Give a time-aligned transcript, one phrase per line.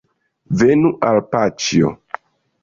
[0.61, 1.93] Venu al paĉjo